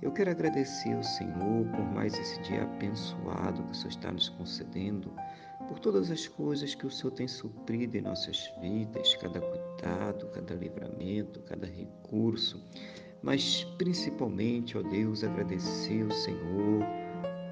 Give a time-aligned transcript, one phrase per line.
[0.00, 4.28] Eu quero agradecer ao Senhor por mais esse dia abençoado que o Senhor está nos
[4.28, 5.12] concedendo,
[5.66, 10.54] por todas as coisas que o Senhor tem suprido em nossas vidas, cada cuidado, cada
[10.54, 12.62] livramento, cada recurso,
[13.22, 16.84] mas principalmente, ó Deus, agradecer ao Senhor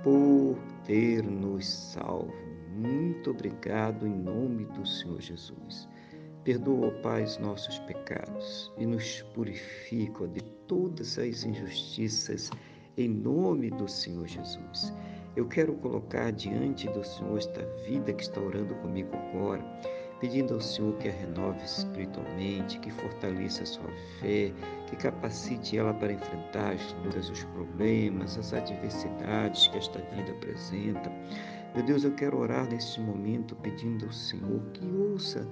[0.04, 2.32] por ter nos salvo.
[2.76, 5.88] Muito obrigado em nome do Senhor Jesus.
[6.46, 12.52] Perdoa, Pai, os nossos pecados e nos purifica de todas as injustiças
[12.96, 14.94] em nome do Senhor Jesus.
[15.34, 19.60] Eu quero colocar diante do Senhor esta vida que está orando comigo agora,
[20.20, 24.52] pedindo ao Senhor que a renove espiritualmente, que fortaleça a sua fé,
[24.88, 31.10] que capacite ela para enfrentar as lutas, os problemas, as adversidades que esta vida apresenta.
[31.74, 35.46] Meu Deus, eu quero orar neste momento pedindo ao Senhor que ouça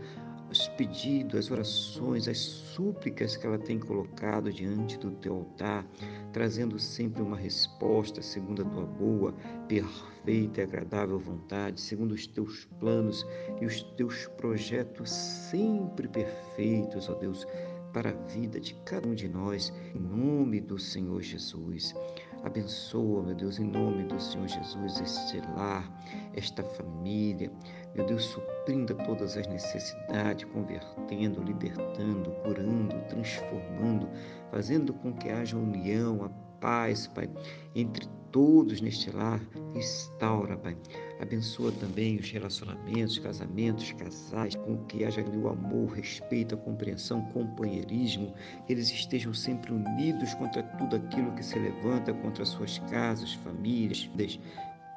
[0.51, 5.87] os pedidos, as orações, as súplicas que ela tem colocado diante do teu altar,
[6.33, 9.35] trazendo sempre uma resposta segundo a tua boa,
[9.69, 13.27] perfeita e agradável vontade, segundo os teus planos
[13.61, 17.47] e os teus projetos sempre perfeitos, ó Deus,
[17.93, 21.95] para a vida de cada um de nós, em nome do Senhor Jesus.
[22.43, 25.89] Abençoa, meu Deus, em nome do Senhor Jesus, este lar,
[26.35, 27.51] esta família.
[27.95, 34.09] Meu Deus, suprindo todas as necessidades, convertendo, libertando, curando, transformando,
[34.51, 36.29] fazendo com que haja união, a
[36.61, 37.31] paz, Pai,
[37.73, 39.41] entre todos neste lar.
[39.75, 40.77] Restaura, Pai.
[41.21, 47.23] Abençoa também os relacionamentos, casamentos, casais, com que haja ali o amor, respeito, a compreensão,
[47.27, 48.35] companheirismo,
[48.67, 54.11] que eles estejam sempre unidos contra tudo aquilo que se levanta contra suas casas, famílias.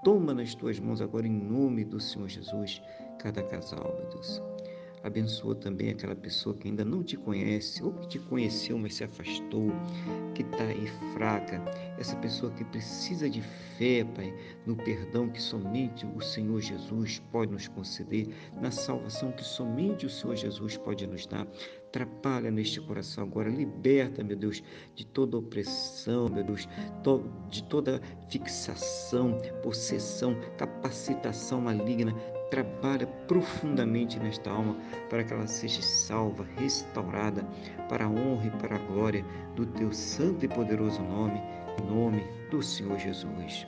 [0.03, 2.81] Toma nas tuas mãos agora, em nome do Senhor Jesus,
[3.17, 4.41] cada casal, meu Deus.
[5.07, 9.05] Abençoa também aquela pessoa que ainda não te conhece ou que te conheceu, mas se
[9.05, 9.71] afastou,
[10.35, 11.63] que está aí fraca.
[11.97, 14.33] Essa pessoa que precisa de fé, Pai,
[14.65, 18.27] no perdão que somente o Senhor Jesus pode nos conceder,
[18.61, 21.47] na salvação que somente o Senhor Jesus pode nos dar.
[21.93, 24.61] Trabalha neste coração agora, liberta, meu Deus,
[24.93, 26.67] de toda opressão, meu Deus,
[27.49, 32.13] de toda fixação, possessão, capacitação maligna
[32.49, 34.75] trabalha profundamente nesta alma
[35.09, 37.43] para que ela seja salva, restaurada
[37.89, 39.25] para a honra e para a glória
[39.55, 41.41] do teu santo e poderoso nome,
[41.87, 43.67] nome do Senhor Jesus.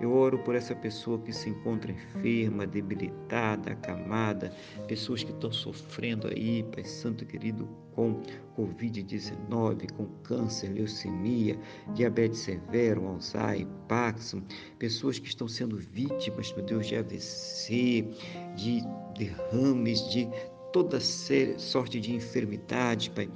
[0.00, 4.52] Eu oro por essa pessoa que se encontra enferma, debilitada, acamada,
[4.88, 8.20] pessoas que estão sofrendo aí, Pai Santo querido, com
[8.56, 11.58] Covid-19, com câncer, leucemia,
[11.94, 14.42] diabetes severo, Alzheimer, Parkinson,
[14.78, 18.08] pessoas que estão sendo vítimas, meu Deus, de AVC,
[18.56, 18.82] de
[19.16, 20.28] derrames, de
[20.72, 23.30] toda sorte de enfermidade, Pai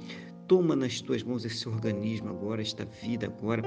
[0.49, 3.61] Toma nas tuas mãos esse organismo agora, esta vida agora,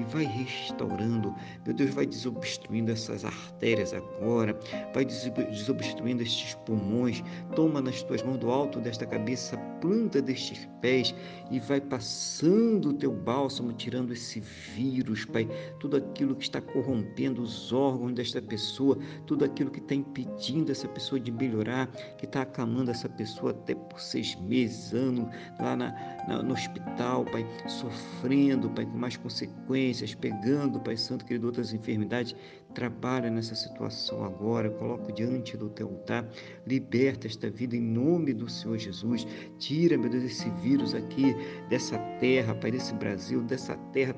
[0.00, 1.32] e vai restaurando.
[1.64, 4.58] Meu Deus, vai desobstruindo essas artérias agora,
[4.92, 7.22] vai desobstruindo estes pulmões.
[7.54, 11.14] Toma nas tuas mãos do alto desta cabeça, planta destes pés
[11.52, 14.40] e vai passando o teu bálsamo, tirando esse
[14.74, 15.48] vírus, Pai.
[15.78, 20.88] Tudo aquilo que está corrompendo os órgãos desta pessoa, tudo aquilo que está impedindo essa
[20.88, 21.86] pessoa de melhorar,
[22.18, 25.94] que está acamando essa pessoa até por seis meses, anos, lá na
[26.26, 32.34] no hospital, Pai, sofrendo, Pai, com mais consequências, pegando, Pai Santo, querido, outras enfermidades.
[32.74, 36.28] Trabalha nessa situação agora, coloco diante do teu altar,
[36.66, 39.26] liberta esta vida em nome do Senhor Jesus.
[39.58, 41.34] Tira, meu Deus, esse vírus aqui
[41.68, 44.14] dessa terra, Pai, desse Brasil, dessa terra,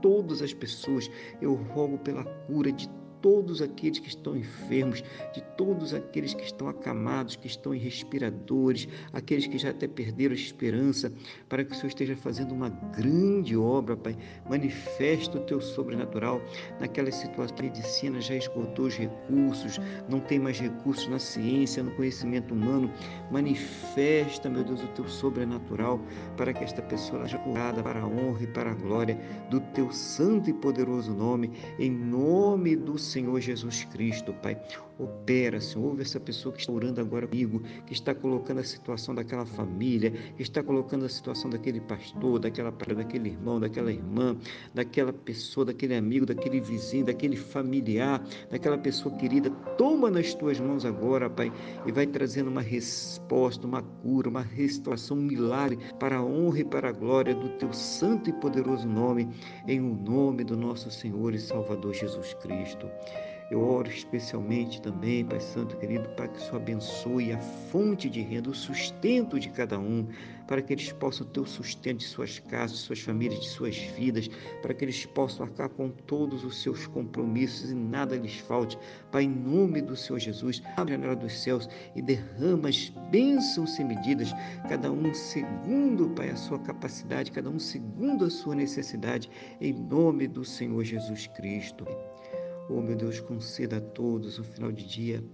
[0.00, 1.10] todas as pessoas.
[1.40, 2.88] Eu rogo pela cura de
[3.20, 5.02] todos aqueles que estão enfermos,
[5.34, 10.32] de todos aqueles que estão acamados, que estão em respiradores, aqueles que já até perderam
[10.32, 11.12] a esperança,
[11.48, 14.16] para que o Senhor esteja fazendo uma grande obra, Pai.
[14.48, 16.40] Manifesta o teu sobrenatural
[16.78, 17.56] naquela situação.
[17.58, 22.90] A medicina já esgotou os recursos, não tem mais recursos na ciência, no conhecimento humano.
[23.30, 26.00] Manifesta, meu Deus, o teu sobrenatural
[26.36, 29.18] para que esta pessoa seja curada para a honra e para a glória
[29.50, 31.50] do teu santo e poderoso nome,
[31.80, 34.56] em nome do Senhor Jesus Cristo, Pai.
[34.98, 35.86] Opera, Senhor.
[35.86, 40.10] Ouve essa pessoa que está orando agora comigo, que está colocando a situação daquela família,
[40.36, 44.36] que está colocando a situação daquele pastor, daquela daquele irmão, daquela irmã,
[44.74, 49.50] daquela pessoa, daquele amigo, daquele vizinho, daquele familiar, daquela pessoa querida.
[49.76, 51.52] Toma nas tuas mãos agora, Pai,
[51.86, 56.64] e vai trazendo uma resposta, uma cura, uma restauração, um milagre para a honra e
[56.64, 59.28] para a glória do teu santo e poderoso nome,
[59.66, 62.88] em o nome do nosso Senhor e Salvador Jesus Cristo.
[63.50, 68.20] Eu oro especialmente também, Pai Santo querido, para que o Senhor abençoe a fonte de
[68.20, 70.06] renda, o sustento de cada um,
[70.46, 73.78] para que eles possam ter o sustento de suas casas, de suas famílias, de suas
[73.78, 74.28] vidas,
[74.60, 78.78] para que eles possam arcar com todos os seus compromissos e nada lhes falte.
[79.10, 83.76] Pai, em nome do Senhor Jesus, abre a janela dos céus e derrama as bênçãos
[83.76, 84.30] sem medidas,
[84.68, 90.28] cada um segundo, Pai, a sua capacidade, cada um segundo a sua necessidade, em nome
[90.28, 91.86] do Senhor Jesus Cristo.
[92.70, 95.24] Oh, meu Deus, conceda a todos um final de dia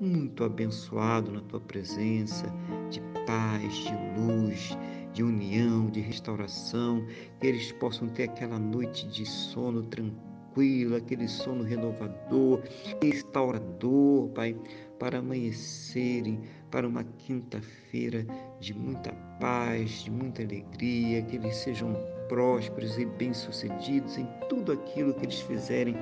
[0.00, 2.44] muito abençoado na tua presença,
[2.90, 4.76] de paz, de luz,
[5.12, 7.06] de união, de restauração,
[7.40, 12.60] que eles possam ter aquela noite de sono tranquilo, aquele sono renovador,
[13.00, 14.56] restaurador, Pai,
[14.98, 18.26] para amanhecerem para uma quinta-feira
[18.58, 21.96] de muita paz, de muita alegria, que eles sejam
[22.32, 25.94] prósperos e bem-sucedidos em tudo aquilo que eles fizerem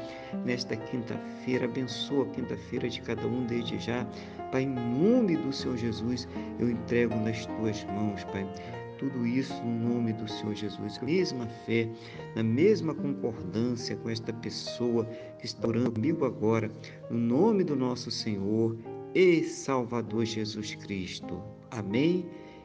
[0.44, 1.64] nesta quinta-feira.
[1.64, 4.06] Abençoa a quinta-feira de cada um desde já.
[4.52, 6.28] Pai, em nome do Senhor Jesus,
[6.60, 8.48] eu entrego nas tuas mãos, Pai.
[8.96, 11.88] Tudo isso no nome do Senhor Jesus, mesma fé,
[12.36, 15.04] na mesma concordância com esta pessoa
[15.40, 16.70] que está orando comigo agora,
[17.10, 18.78] no nome do nosso Senhor
[19.16, 21.42] e Salvador Jesus Cristo.
[21.72, 22.24] Amém